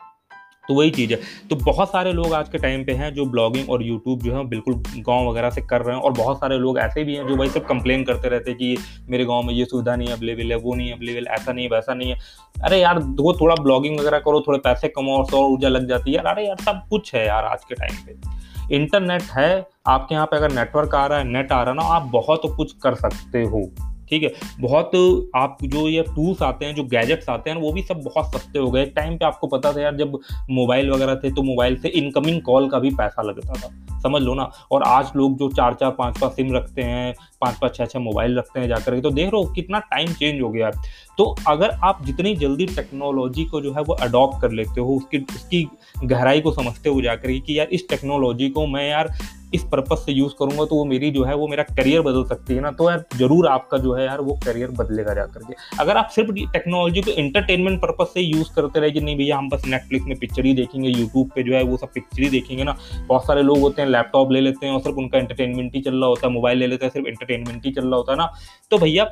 तो 0.71 0.75
वही 0.75 0.91
चीज़ 0.91 1.13
है। 1.13 1.21
तो 1.51 1.57
बहुत 1.57 1.89
सारे 1.89 2.13
लोग 2.13 2.35
आज 2.35 2.49
के 2.49 2.59
टाइम 2.59 2.85
पे 2.85 2.93
हैं 2.93 3.15
जो 3.15 3.25
ब्लॉगिंग 3.25 3.71
और 3.71 3.83
यूट्यूब 3.83 4.23
जो 4.23 4.37
है, 4.37 4.45
बिल्कुल 4.47 4.75
गाँव 4.97 5.31
वगैरह 5.31 5.51
से 5.51 5.61
कर 5.61 5.81
रहे 5.81 5.97
हैं 5.97 6.03
और 6.03 6.13
बहुत 6.13 6.37
सारे 6.37 6.59
लोग 6.59 6.79
ऐसे 6.79 7.05
भी 7.05 7.15
हैं 7.15 7.27
जो 7.27 7.37
भाई 7.37 7.49
सब 7.49 7.67
कंप्लेन 7.67 8.05
करते 8.05 8.29
रहते 8.29 8.51
हैं 8.51 8.59
कि 8.59 8.77
मेरे 9.09 9.25
गाँव 9.25 9.43
में 9.43 9.55
ये 9.55 9.65
सुविधा 9.65 9.97
नहीं 9.97 10.09
अवेलेबल 10.09 10.51
है, 10.51 10.57
वो 10.57 10.75
नहीं 10.75 10.93
अवेलेबल 10.93 11.27
ऐसा 11.27 11.53
नहीं 11.53 11.69
वैसा 11.69 11.95
नहीं 11.95 12.11
है। 12.11 12.19
अरे 12.65 12.81
यार, 12.81 12.99
वो 12.99 13.33
थोड़ा 13.33 13.55
ब्लॉगिंग 13.55 14.01
वगैरह 14.01 14.19
करो, 14.19 14.41
थोड़े 14.41 14.59
पैसे 14.59 14.89
कमाओ 14.89 15.25
सौर 15.25 15.51
ऊर्जा 15.51 15.69
लग 15.69 15.89
जाती 15.89 16.11
है। 16.11 16.17
यार, 16.17 16.27
अरे 16.27 16.47
यार, 16.47 16.57
सब 16.57 16.83
कुछ 16.91 17.15
है 17.15 17.27
यार 17.27 17.45
आज 17.45 17.65
के 17.65 17.75
टाइम 17.75 17.95
पे। 18.07 18.77
इंटरनेट 18.77 19.23
है, 19.23 19.69
आपके 19.87 20.15
यहाँ 20.15 20.27
पे 20.27 20.37
अगर 20.37 20.53
नेटवर्क 20.53 20.95
आ 20.95 21.07
रहा 21.07 21.19
है 21.19 21.25
नेट 21.25 21.53
आ 21.53 21.63
रहा 21.63 21.71
है 21.71 21.77
ना, 21.77 21.83
आप 21.83 22.03
बहुत 22.03 22.43
कुछ 22.57 22.73
कर 22.73 22.95
सकते 22.95 23.43
हो। 23.43 23.90
ठीक 24.11 24.23
है? 24.23 24.33
बहुत 24.61 24.91
आप 25.37 25.59
जो 25.65 25.87
ये 25.89 26.03
टूल्स 26.07 26.43
आते 26.43 26.67
हैं, 26.67 26.75
जो 26.75 26.85
गैजेट्स 26.87 27.29
आते 27.29 27.51
हैं, 27.51 27.57
वो 27.57 27.73
भी 27.73 27.83
सब 27.83 28.01
बहुत 28.05 28.35
सस्ते 28.35 28.59
हो 28.59 28.71
गए। 28.71 28.85
टाइम 28.87 29.17
पे 29.19 29.25
आपको 29.25 29.47
पता 29.47 29.73
था 29.73 29.81
यार, 29.81 29.97
जब 29.97 30.19
मोबाइल 30.51 30.91
वगैरह 30.91 31.15
थे 31.15 31.31
तो 31.31 31.43
मोबाइल 31.43 31.77
से 31.77 31.89
इनकमिंग 31.91 32.41
कॉल 32.43 32.69
का 32.71 32.79
भी 32.79 32.91
पैसा 32.91 33.23
लगता 33.23 33.53
था। 33.53 33.71
समझ 34.03 34.23
लो 34.23 34.35
ना? 34.35 34.51
और 34.73 34.83
आज 34.83 35.11
लोग 35.17 35.37
जो 35.39 35.49
चार 35.51 35.75
चार 35.75 35.91
पाँच 35.91 36.19
पाँच 36.19 36.33
सिम 36.33 36.53
रखते 36.53 36.83
हैं 36.83 37.15
पाँच 37.41 37.59
पाँच 37.59 37.75
छः 37.77 37.87
छः 37.87 37.99
मोबाइल 37.99 38.37
रखते 38.39 38.61
हैं 38.61 38.69
जाकर 38.69 38.95
के 38.95 39.01
तो 39.01 39.11
देख 39.11 39.25
रहे 39.25 39.43
हो 39.43 39.53
कितना 39.53 39.79
टाइम 39.91 40.13
चेंज 40.13 40.41
हो 40.43 40.49
गया 40.49 40.71
तो 41.19 41.25
अगर 41.49 41.71
आप 41.85 42.05
जितनी 42.05 42.35
जल्दी 42.37 42.67
टेक्नोलॉजी 42.67 43.45
को 43.45 43.61
जो 43.61 43.73
है 43.73 43.83
वो 43.83 43.95
अडॉप्ट 43.95 44.41
कर 44.43 44.51
लेते 44.51 44.81
हो, 44.81 44.95
उसकी 44.97 45.19
उसकी 45.35 45.67
गहराई 46.05 46.41
को 46.41 46.53
समझते 46.53 46.91
हो 46.91 47.03
जाकर 47.03 47.39
कि 47.39 47.59
यार 47.59 47.69
इस 47.73 47.89
टेक्नोलॉजी 47.89 48.49
को 48.49 48.67
मैं 48.67 48.89
यार 48.89 49.13
इस 49.55 49.65
पर्पज 49.65 49.97
से 49.97 50.13
यूज़ 50.13 50.33
करूँगा 50.39 50.65
तो 50.65 50.75
वो 50.75 50.85
मेरी 50.85 51.11
जो 51.11 51.25
है, 51.25 51.35
वो 51.35 51.49
मेरा 51.49 51.63
करियर 51.63 52.01
बदल 52.01 52.25
सकती 52.25 52.55
है 52.55 52.61
ना। 52.61 52.71
तो 52.71 52.91
यार, 52.91 53.05
ज़रूर 53.17 53.47
आपका 53.47 53.79
जो 53.79 53.95
है 53.95 54.05
यार, 54.07 54.21
वो 54.21 54.39
करियर 54.45 54.71
बदलेगा 54.71 55.15
जा 55.15 55.25
करके। 55.27 55.55
अगर 55.81 55.97
आप 55.97 56.09
सिर्फ़ 56.09 56.31
टेक्नोलॉजी 56.53 57.01
को 57.01 57.11
इंटरटेनमेंट 57.11 57.81
पर्पज 57.83 58.07
से 58.07 58.21
यूज़ 58.21 58.53
करते 58.55 58.81
रहे 58.81 58.91
कि 58.91 59.01
नहीं 59.01 59.17
भैया, 59.17 59.39
हम 59.39 59.49
बस 59.49 59.63
नेटफ्लिक्स 59.67 60.07
में 60.07 60.19
पिक्चर 60.19 60.45
ही 60.45 60.55
देखेंगे 60.55 60.89
यूट्यूब 60.89 61.31
पे 61.35 61.43
जो 61.43 61.55
है 61.55 61.63
वो 61.63 61.77
सब 61.77 61.93
पिक्चर 61.95 62.23
ही 62.23 62.29
देखेंगे 62.31 62.65
ना। 62.65 62.77
बहुत 63.07 63.27
सारे 63.27 63.43
लोग 63.43 63.59
होते 63.59 63.83
हैं 63.83 63.89
लैपटॉप 63.89 64.33
ले 64.33 64.41
लेते 64.41 64.67
हैं 64.67 64.73
और 64.73 64.81
सिर्फ़ 64.81 64.99
उनका 64.99 65.19
इंटरटेनमेंट 65.19 65.75
ही 65.75 65.81
चल 65.81 65.95
रहा 65.95 66.09
होता 66.09 66.27
है 66.27 66.33
मोबाइल 66.33 66.59
ले 66.59 66.67
लेते 66.67 66.85
हैं, 66.87 66.93
सिर्फ़ 66.93 67.09
इंटरटेनमेंट 67.09 67.67
ही 67.67 67.73
चल 67.73 67.87
रहा 67.87 67.97
होता 67.97 68.13
है 68.13 68.19
ना। 68.19 68.33
तो 68.71 68.79
भैया 68.79 69.05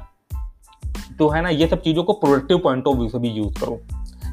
तो 1.18 1.28
है 1.28 1.42
ना, 1.42 1.48
ये 1.48 1.66
सब 1.66 1.82
चीज़ों 1.82 2.04
को 2.04 2.12
प्रोडक्टिव 2.12 2.58
पॉइंट 2.58 2.86
ऑफ़ 2.86 2.96
व्यू 2.96 3.08
से 3.08 3.18
भी 3.18 3.28
यूज़ 3.28 3.60
करो। 3.60 3.80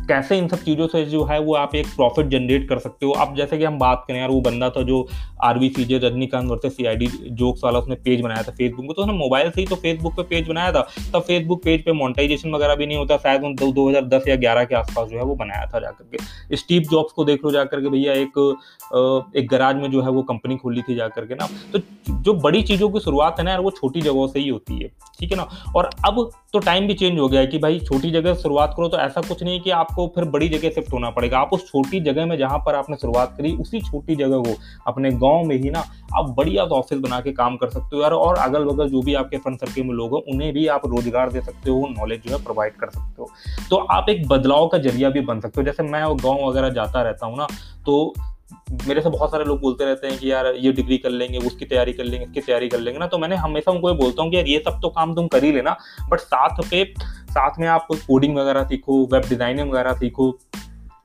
कैसे 0.07 0.37
इन 0.37 0.47
सब 0.47 0.63
चीज़ों 0.63 0.87
से 0.87 1.03
जो 1.05 1.23
है 1.25 1.39
वो 1.41 1.53
आप 1.55 1.75
एक 1.75 1.87
प्रॉफिट 1.95 2.27
जनरेट 2.27 2.67
कर 2.69 2.79
सकते 2.79 3.05
हो। 3.05 3.11
आप 3.13 3.35
जैसे 3.37 3.57
कि 3.57 3.63
हम 3.63 3.77
बात 3.79 4.03
करें 4.07 4.19
यार, 4.19 4.29
वो 4.29 4.41
बंदा 4.41 4.69
था 4.69 4.81
जो 4.83 5.07
R 5.43 5.59
V 5.59 5.69
C 5.69 5.83
J 5.85 5.97
Rajinikanth 5.97 6.49
versus 6.49 6.75
C 6.77 6.85
I 6.85 6.95
D 6.95 7.07
jokes 7.31 7.63
वाला 7.63 7.79
उसने 7.79 7.95
पेज 7.97 8.21
बनाया 8.21 8.43
था 8.43 8.51
फेसबुक 8.51 8.85
पे 8.85 8.93
तो 8.93 9.01
उसने 9.01 9.13
मोबाइल 9.13 9.49
से 9.51 9.61
ही 9.61 9.67
तो 9.67 9.75
फेसबुक 9.77 10.15
पे 10.15 10.23
पेज 10.25 10.47
बनाया 10.47 10.71
था। 10.71 10.81
तब 11.13 11.21
फेसबुक 11.21 11.63
पेज 11.63 11.83
पे 11.85 11.91
मोनिटाइजेशन 11.93 12.51
वगैरह 12.51 12.75
भी 12.75 12.85
नहीं 12.85 12.97
होता। 12.97 13.17
शायद 13.17 13.43
उन 13.43 13.55
दो 13.55 13.89
हज़ार 13.89 14.05
दस 14.07 14.27
या 14.27 14.35
ग्यारह 14.37 14.63
के 14.65 14.75
आसपास 14.75 15.09
जो 15.09 15.17
है 15.17 15.23
वो 15.23 15.35
बनाया 15.35 15.65
था 15.65 15.79
जाकर 15.79 16.17
के। 16.17 16.55
स्टीव 16.57 16.83
जॉब्स 16.91 17.11
को 17.11 17.25
देख 17.25 17.45
लो 17.45 17.51
जाकर 17.51 17.81
के 17.81 17.89
भैया, 17.89 18.13
एक 18.13 19.33
एक 19.35 19.47
गराज 19.49 19.75
में 19.75 19.89
जो 19.91 20.01
है 20.01 20.09
वो 20.09 20.21
कंपनी 20.23 20.55
खोली 20.57 20.81
थी 20.81 20.95
जाकर 20.95 21.25
के 21.25 21.35
ना। 21.35 21.47
तो 21.73 21.79
जो 22.21 22.33
बड़ी 22.35 22.61
चीज़ों 22.63 22.89
की 22.89 22.99
शुरुआत 22.99 23.39
है 23.39 23.45
ना 23.45 23.51
यार, 23.51 23.59
वो 23.59 23.71
छोटी 23.71 24.01
जगहों 24.01 24.27
से 24.27 24.39
ही 24.39 24.49
होती 24.49 24.79
है। 24.79 24.89
ठीक 25.19 25.31
है 25.31 25.37
ना? 25.37 25.47
और 25.75 25.89
अब 26.05 26.29
तो 26.53 26.59
टाइम 26.61 26.87
भी 26.87 26.93
चेंज 26.93 27.19
हो 27.19 27.27
गया 27.27 27.41
है 27.41 27.47
कि 27.47 27.57
भाई 27.57 27.79
छोटी 27.81 28.11
जगह 28.11 28.33
शुरुआत 28.35 28.73
करो 28.77 28.87
तो 28.87 28.97
ऐसा 28.97 29.21
कुछ 29.21 29.43
नहीं 29.43 29.59
कि 29.61 29.69
आपको 29.95 30.11
फिर 30.15 30.29
बड़ी 30.29 30.47
जगह 30.49 30.69
शिफ्ट 30.71 30.93
होना 30.93 31.09
पड़ेगा। 31.09 31.39
आप 31.39 31.49
उस 31.53 31.65
छोटी 31.67 31.99
जगह 32.01 32.25
में 32.25 32.37
जहाँ 32.37 32.57
पर 32.65 32.75
आपने 32.75 32.95
शुरुआत 32.97 33.35
करी, 33.37 33.51
उसी 33.53 33.79
छोटी 33.81 34.15
जगह 34.15 34.41
को 34.43 34.55
अपने 34.87 35.11
गाँव 35.13 35.43
में 35.47 35.55
ही 35.55 35.69
ना 35.69 35.83
आप 36.15 36.33
बढ़िया 36.37 36.63
ऑफ़िस 36.75 36.99
बना 36.99 37.19
के 37.21 37.31
काम 37.33 37.55
कर 37.57 37.69
सकते 37.69 37.95
हो 37.95 38.01
यार 38.01 38.13
और 38.13 38.37
अगल 38.39 38.63
बगल 38.65 38.89
जो 38.89 39.01
भी 39.01 39.13
आपके 39.15 39.37
फ्रेंड 39.37 39.57
सर्किल 39.59 39.83
में 39.83 39.93
लोग 39.95 40.15
हैं, 40.15 40.21
उन्हें 40.25 40.51
भी 40.53 40.67
आप 40.67 40.85
रोज़गार 40.87 41.31
दे 41.31 41.41
सकते 41.41 41.71
हो 41.71 41.87
नॉलेज 41.89 42.27
जो 42.27 42.35
है 42.35 42.43
प्रोवाइड 42.43 42.75
कर 42.75 42.89
सकते 42.89 43.21
हो। 43.21 43.29
तो 43.69 43.75
आप 43.91 44.09
एक 44.09 44.27
बदलाव 44.27 44.67
का 44.67 44.77
ज़रिया 44.79 45.09
भी 45.09 45.21
बन 45.23 45.39
सकते 45.39 45.61
हो। 45.61 45.65
जैसे 45.65 45.83
मैं 45.85 46.05
गाँव 46.17 46.47
वगैरह 46.47 46.69
जाता 46.71 47.01
रहता 47.01 47.25
हूँ 47.25 47.37
ना 47.37 47.47
तो 47.85 48.13
मेरे 48.87 49.01
से 49.01 49.09
बहुत 49.09 49.31
सारे 49.31 49.43
लोग 49.43 49.59
बोलते 49.61 49.85
रहते 49.85 50.07
हैं 50.07 50.17
कि 50.19 50.31
यार 50.31 50.45
ये 50.55 50.71
डिग्री 50.71 50.97
कर 50.97 51.09
लेंगे, 51.09 51.37
उसकी 51.39 51.65
तैयारी 51.65 51.93
कर 51.93 52.03
लेंगे, 52.03 52.25
इसकी 52.25 52.41
तैयारी 52.41 52.67
कर 52.69 52.79
लेंगे 52.79 52.99
ना 52.99 53.07
तो 53.07 53.17
मैंने 53.17 53.35
हमेशा 53.37 53.71
उनको 53.71 53.89
ये 53.89 53.95
बोलता 53.95 54.23
हूँ 54.23 54.31
कि 54.31 54.37
यार 54.37 54.47
ये 54.47 54.59
सब 54.59 54.79
तो 54.81 54.89
काम 54.89 55.13
तुम 55.15 55.27
कर 55.27 55.43
ही 55.43 55.51
लेना 55.51 55.75
बट 56.09 56.19
साथ 56.19 56.61
पे 56.69 56.83
साथ 57.35 57.59
में 57.59 57.67
आप 57.67 57.87
कोडिंग 57.93 58.37
वगैरह 58.37 58.63
सीखो 58.65 59.03
वेब 59.13 59.23
डिज़ाइनिंग 59.29 59.71
वगैरह 59.71 59.93
सीखो 59.95 60.37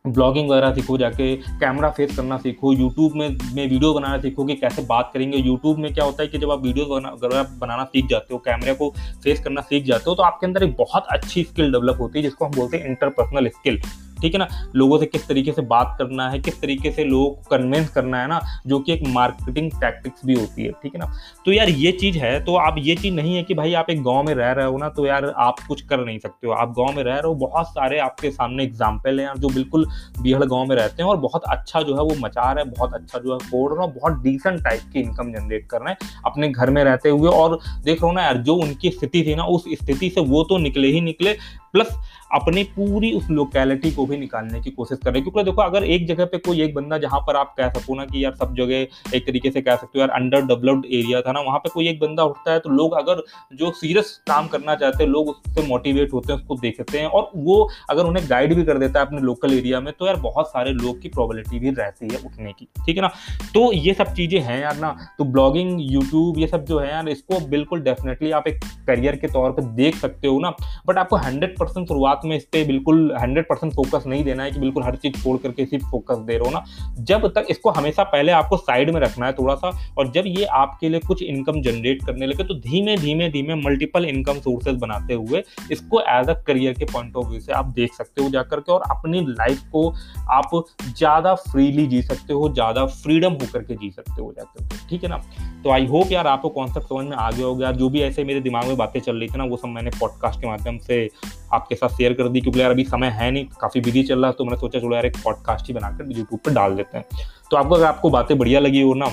ब्लॉगिंग 0.06 0.50
वगैरह 0.50 0.74
सीखो 0.74 0.96
जाके 0.98 1.34
कैमरा 1.36 1.88
फेस 1.90 2.14
करना 2.16 2.36
सीखो 2.38 2.72
यूट्यूब 2.72 3.16
में 3.16 3.28
में 3.28 3.62
वीडियो 3.62 3.92
बनाना 3.94 4.18
सीखो 4.20 4.44
कि 4.44 4.54
कैसे 4.56 4.82
बात 4.82 5.10
करेंगे। 5.14 5.38
यूट्यूब 5.38 5.78
में 5.78 5.92
क्या 5.94 6.04
होता 6.04 6.22
है 6.22 6.28
कि 6.28 6.38
जब 6.38 6.50
आप 6.50 6.62
वीडियो 6.62 6.86
बना, 6.86 7.42
बनाना 7.60 7.84
सीख 7.84 8.06
जाते 8.10 8.34
हो 8.34 8.38
कैमरे 8.38 8.74
को 8.74 8.88
फेस 9.24 9.40
करना 9.44 9.60
सीख 9.62 9.84
जाते 9.84 10.10
हो 10.10 10.14
तो 10.14 10.22
आपके 10.22 10.46
अंदर 10.46 10.62
एक 10.64 10.76
बहुत 10.76 11.06
अच्छी 11.12 11.42
स्किल 11.44 11.72
डेवलप 11.72 12.00
होती 12.00 12.18
है 12.18 12.22
जिसको 12.22 12.44
हम 12.44 12.52
बोलते 12.52 12.76
हैं 12.76 12.88
इंटरपर्सनल 12.88 13.48
स्किल 13.48 13.80
ठीक 14.22 14.34
है 14.34 14.38
ना? 14.38 14.48
लोगों 14.76 14.98
से 14.98 15.06
किस 15.06 15.26
तरीके 15.28 15.52
से 15.52 15.62
बात 15.64 15.94
करना 15.98 16.28
है, 16.30 16.38
किस 16.40 16.60
तरीके 16.60 16.90
से 16.90 17.04
लोगों 17.04 17.30
को 17.30 17.48
कन्विंस 17.50 17.88
करना 17.90 18.20
है 18.20 18.28
ना, 18.28 18.40
जो 18.66 18.78
कि 18.78 18.92
एक 18.92 19.06
मार्केटिंग 19.08 19.70
टैक्टिक्स 19.72 20.24
भी 20.26 20.34
होती 20.34 20.64
है, 20.64 20.72
ठीक 20.72 20.94
है 20.94 21.00
ना? 21.00 21.12
तो 21.46 21.52
यार 21.52 21.68
ये 21.70 21.92
चीज़ 21.92 22.18
है 22.18 22.38
तो 22.44 22.54
आप 22.56 22.74
ये 22.78 22.94
चीज़ 22.96 23.14
नहीं 23.14 23.34
है 23.34 23.42
कि 23.42 23.54
भाई 23.54 23.74
आप 23.74 23.90
एक 23.90 24.02
गाँव 24.02 24.22
में 24.22 24.34
रह 24.34 24.50
रहे 24.52 24.66
हो 24.66 24.78
ना 24.78 24.88
तो 24.90 25.06
यार 25.06 25.24
आप 25.38 25.60
कुछ 25.68 25.80
कर 25.82 26.04
नहीं 26.04 26.18
सकते 26.18 26.46
हो। 26.46 26.52
आप 26.54 26.74
गाँव 26.78 26.96
में 26.96 27.02
रह 27.02 27.12
रहे 27.12 27.26
हो, 27.26 27.34
बहुत 27.36 27.66
सारे 27.68 27.98
आपके 28.00 28.30
सामने 28.30 28.64
एग्ज़ाम्पल 28.64 29.18
हैं 29.18 29.26
यार, 29.26 29.38
जो 29.38 29.48
बिल्कुल 29.48 29.86
बिहड़ 30.20 30.44
गाँव 30.44 30.64
में 30.66 30.76
रहते 30.76 31.02
हैं 31.02 31.08
और 31.10 31.16
बहुत 31.18 31.44
अच्छा 31.48 31.82
जो 31.82 31.96
है 31.96 32.02
वो 32.02 32.14
मचा 32.20 32.50
रहे 32.52 32.64
हैं, 32.64 32.72
बहुत 32.72 32.94
अच्छा 32.94 33.18
जो 33.18 33.32
है 33.32 33.38
कोड 33.40 33.76
रहा 33.76 33.86
बहुत 33.88 34.22
डिसेंट 34.22 34.62
टाइप 34.64 34.80
की 34.92 35.00
इनकम 35.00 35.32
जनरेट 35.32 35.66
कर 35.70 35.80
रहे 35.80 35.90
हैं 35.90 36.10
अपने 36.26 36.48
घर 36.48 36.70
में 36.70 36.82
रहते 36.84 37.08
हुए। 37.08 37.30
और 37.30 37.58
देख 37.84 37.96
रहा 37.96 38.06
हो 38.06 38.12
ना 38.12 38.22
यार, 38.22 38.36
जो 38.38 38.54
उनकी 38.56 38.90
स्थिति 38.90 39.22
थी 39.22 39.34
ना, 39.34 39.44
उस 39.44 39.64
स्थिति 39.74 40.10
से 40.10 40.20
वो 40.22 40.42
तो 40.44 40.58
निकले 40.58 40.88
ही 40.88 41.00
निकले 41.00 41.36
प्लस 41.74 41.94
अपनी 42.32 42.62
पूरी 42.72 43.12
उस 43.12 43.30
लोकेलिटी 43.30 43.90
को 43.90 44.06
भी 44.06 44.16
निकालने 44.16 44.60
की 44.60 44.70
कोशिश 44.70 44.98
कर 44.98 45.10
रहे 45.10 45.20
हैं। 45.20 45.24
क्योंकि 45.24 45.50
देखो, 45.50 45.62
अगर 45.62 45.84
एक 45.84 46.06
जगह 46.08 46.24
पे 46.24 46.38
कोई 46.38 46.62
एक 46.62 46.74
बंदा 46.74 46.98
जहाँ 46.98 47.20
पर 47.20 47.36
आप 47.36 47.54
कह 47.58 47.68
सको 47.70 47.94
ना 47.94 48.04
कि 48.04 48.24
यार 48.24 48.34
सब 48.34 48.54
जगह 48.56 49.16
एक 49.16 49.26
तरीके 49.26 49.50
से 49.50 49.60
कह 49.60 49.76
सकते 49.76 49.98
हो, 49.98 50.00
यार 50.00 50.10
अंडर 50.12 50.42
डेवलप्ड 50.42 50.86
एरिया 50.86 51.20
था 51.20 51.32
ना, 51.32 51.40
वहाँ 51.40 51.58
पे 51.58 51.70
कोई 51.70 51.88
एक 51.88 52.00
बंदा 52.00 52.24
उठता 52.24 52.52
है 52.52 52.58
तो 52.60 52.70
लोग 52.70 52.94
अगर 52.94 53.22
जो 53.54 53.70
सीरियस 53.72 54.10
काम 54.28 54.46
करना 54.48 54.74
चाहते 54.74 55.02
हैं, 55.04 55.10
लोग 55.10 55.28
उससे 55.28 55.66
मोटिवेट 55.66 56.12
होते 56.12 56.32
हैं, 56.32 56.40
उसको 56.40 56.56
देखते 56.56 56.98
हैं 56.98 57.06
और 57.08 57.30
वो 57.36 57.68
अगर 57.90 58.04
उन्हें 58.04 58.24
गाइड 58.30 58.54
भी 58.54 58.64
कर 58.64 58.78
देता 58.78 59.00
है 59.00 59.06
अपने 59.06 59.20
लोकल 59.20 59.54
एरिया 59.54 59.80
में 59.80 59.92
तो 59.92 60.06
यार 60.06 60.16
बहुत 60.20 60.48
सारे 60.48 60.72
लोग 60.72 61.00
की 61.02 61.08
प्रोबेबिलिटी 61.10 61.58
भी 61.58 61.70
रहती 61.72 62.08
है 62.12 62.18
उठने 62.18 62.52
की, 62.52 62.68
ठीक 62.86 62.96
है 62.96 63.02
ना? 63.02 63.08
तो 63.54 63.72
ये 63.72 63.94
सब 63.94 64.12
चीज़ें 64.14 64.40
हैं 64.40 64.60
यार 64.60 64.76
ना। 64.76 64.96
तो 65.18 65.24
ब्लॉगिंग 65.26 65.78
यूट्यूब 65.82 66.38
ये 66.38 66.46
सब 66.46 66.64
जो 66.64 66.78
है 66.78 66.90
यार, 66.90 67.08
इसको 67.08 67.40
बिल्कुल 67.48 67.80
डेफिनेटली 67.82 68.30
आप 68.32 68.48
एक 68.48 68.60
करियर 68.86 69.16
के 69.16 69.28
तौर 69.28 69.50
पर 69.50 69.62
देख 69.74 69.96
सकते 69.96 70.28
हो 70.28 70.38
ना। 70.40 70.54
बट 70.86 70.98
आपको 70.98 71.16
हंड्रेड 71.18 71.56
परसेंट 71.60 71.88
शुरुआत 71.88 72.20
में 72.24 72.36
इस 72.36 72.44
पर 72.44 72.66
बिल्कुल 72.66 73.16
हंड्रेड 73.20 73.44
परसेंट 73.44 73.72
फोकस 73.74 74.04
नहीं 74.06 74.24
देना 74.24 74.42
है 74.42 74.50
कि 74.50 74.60
बिल्कुल 74.60 74.82
हर 74.82 74.96
चीज़ 74.96 75.22
छोड़ 75.22 75.36
करके 75.38 75.66
सिर्फ़ 75.66 75.84
फोकस 75.90 76.18
दे 76.20 76.32
रहे 76.32 76.44
हो 76.44 76.50
ना। 76.50 76.64
जब 77.00 77.26
तक 77.28 77.46
इसको 77.50 77.70
हमेशा 77.70 78.04
पहले 78.06 78.32
आपको 78.32 78.56
साइड 78.56 78.90
में 78.90 79.00
रखना 79.00 79.26
है 79.26 79.32
थोड़ा 79.32 79.54
सा, 79.54 79.70
और 79.98 80.10
जब 80.12 80.24
ये 80.26 80.44
आपके 80.44 80.88
लिए 80.88 81.00
कुछ 81.00 81.22
इनकम 81.22 81.60
जनरेट 81.62 82.04
करने 82.06 82.26
लगे 82.26 82.44
तो 82.44 82.54
धीमे 82.60 82.96
धीमे 82.96 83.28
धीमे 83.30 83.54
मल्टीपल 83.56 84.04
इनकम 84.04 84.38
सोर्सेज 84.40 84.76
बनाते 84.78 85.14
हुए 85.14 85.42
इसको 85.72 86.00
एज 86.10 86.28
अ 86.28 86.34
करियर 86.42 86.74
के 86.74 86.84
पॉइंट 86.84 87.16
ऑफ़ 87.16 87.26
व्यू 87.26 87.40
से 87.40 87.52
आप 87.52 87.72
देख 87.72 87.94
सकते 87.94 88.22
हो 88.22 88.28
जाकर 88.30 88.60
के, 88.60 88.72
और 88.72 88.82
अपनी 88.90 89.20
लाइफ 89.22 89.62
को 89.72 89.88
आप 90.30 90.50
ज़्यादा 90.82 91.34
फ्रीली 91.42 91.86
जी 91.86 92.02
सकते 92.02 92.32
हो, 92.32 92.48
ज़्यादा 92.48 92.86
फ्रीडम 92.86 93.32
होकर 93.32 93.62
के 93.62 93.74
जी 93.74 93.90
सकते 93.90 94.22
हो 94.22 94.32
जाकर 94.32 94.64
के, 94.64 94.88
ठीक 94.88 95.02
है 95.04 95.08
ना? 95.08 95.22
तो 95.64 95.70
आई 95.70 95.86
होप 95.86 96.12
यार 96.12 96.26
आपको 96.26 96.48
कॉन्सेप्ट 96.50 96.86
समझ 96.88 97.06
में 97.06 97.16
आ 97.16 97.30
गया 97.30 97.46
होगा। 97.46 97.64
यार 97.64 97.76
जो 97.76 97.88
भी 97.88 98.00
ऐसे 98.02 98.24
मेरे 98.24 98.40
दिमाग 98.40 98.66
में 98.66 98.76
बातें 98.76 99.00
चल 99.00 99.16
रही 99.16 99.28
थी 99.28 99.38
ना, 99.38 99.44
वो 99.44 99.56
सब 99.56 99.68
मैंने 99.68 99.90
पॉडकास्ट 99.90 100.40
के 100.40 100.46
माध्यम 100.46 100.78
से 100.78 101.08
आपके 101.52 101.74
साथ 101.74 101.88
शेयर 101.88 102.12
कर 102.12 102.28
दी, 102.28 102.40
क्योंकि 102.40 102.60
यार 102.60 102.70
अभी 102.70 102.84
समय 102.84 103.08
है 103.12 103.30
नहीं, 103.30 103.44
काफ़ी 103.60 103.80
बिज़ी 103.80 104.02
चल 104.02 104.18
रहा 104.18 104.26
है 104.26 104.34
तो 104.38 104.44
मैंने 104.44 104.58
सोचा 104.58 104.78
चलो 104.78 104.94
यार 104.94 105.06
एक 105.06 105.16
पॉडकास्ट 105.16 105.68
ही 105.68 105.74
बनाकर 105.74 106.12
यूट्यूब 106.12 106.40
पर 106.40 106.52
डाल 106.52 106.74
देते 106.74 106.98
हैं। 106.98 107.04
तो 107.50 107.56
आपको 107.56 107.74
अगर 107.74 107.84
आपको 107.86 108.10
बातें 108.10 108.36
बढ़िया 108.38 108.60
लगी 108.60 108.80
हो 108.80 108.94
ना, 108.94 109.06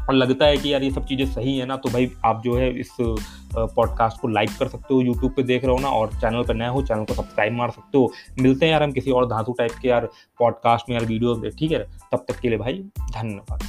और 0.00 0.14
लगता 0.14 0.46
है 0.46 0.56
कि 0.56 0.72
यार 0.72 0.82
ये 0.82 0.90
सब 0.90 1.04
चीज़ें 1.06 1.24
सही 1.26 1.56
है 1.58 1.66
ना 1.66 1.76
तो 1.76 1.88
भाई 1.88 2.10
आप 2.24 2.42
जो 2.44 2.56
है 2.56 2.70
इस 2.80 2.96
पॉडकास्ट 3.00 4.20
को 4.20 4.28
लाइक 4.28 4.50
कर 4.58 4.68
सकते 4.68 4.94
हो 4.94 5.00
यूट्यूब 5.00 5.32
पे 5.32 5.42
देख 5.42 5.64
रहे 5.64 5.72
हो 5.72 5.78
ना, 5.78 5.88
और 5.88 6.12
चैनल 6.12 6.42
पर 6.42 6.54
नए 6.54 6.68
हो 6.68 6.82
चैनल 6.82 7.04
को 7.04 7.14
सब्सक्राइब 7.14 7.52
मार 7.52 7.70
सकते 7.70 7.98
हो। 7.98 8.12
मिलते 8.40 8.66
हैं 8.66 8.72
यार 8.72 8.82
हम 8.82 8.92
किसी 8.92 9.10
और 9.10 9.26
धातु 9.26 9.52
टाइप 9.58 9.72
के 9.82 9.88
यार 9.88 10.08
पॉडकास्ट 10.40 10.88
में 10.88 10.96
यार 10.96 11.06
वीडियो 11.06 11.34
ठीक 11.50 11.72
है? 11.72 11.84
तब 12.12 12.24
तक 12.28 12.40
के 12.40 12.48
लिए 12.48 12.58
भाई, 12.58 12.82
धन्यवाद। 13.00 13.68